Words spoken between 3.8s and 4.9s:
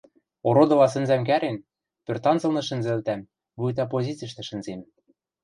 позициштӹ шӹнзем.